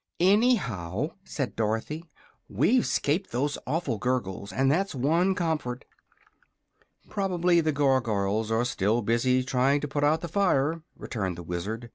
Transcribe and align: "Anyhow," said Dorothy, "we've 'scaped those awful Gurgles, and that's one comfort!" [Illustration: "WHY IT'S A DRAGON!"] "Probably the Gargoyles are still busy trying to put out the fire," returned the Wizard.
"Anyhow," 0.19 1.11
said 1.23 1.55
Dorothy, 1.55 2.09
"we've 2.49 2.87
'scaped 2.87 3.29
those 3.29 3.59
awful 3.67 3.99
Gurgles, 3.99 4.51
and 4.51 4.71
that's 4.71 4.95
one 4.95 5.35
comfort!" 5.35 5.85
[Illustration: 7.05 7.05
"WHY 7.05 7.05
IT'S 7.05 7.05
A 7.05 7.07
DRAGON!"] 7.07 7.13
"Probably 7.13 7.61
the 7.61 7.71
Gargoyles 7.71 8.49
are 8.51 8.65
still 8.65 9.03
busy 9.03 9.43
trying 9.43 9.79
to 9.81 9.87
put 9.87 10.03
out 10.03 10.21
the 10.21 10.27
fire," 10.27 10.81
returned 10.97 11.37
the 11.37 11.43
Wizard. 11.43 11.89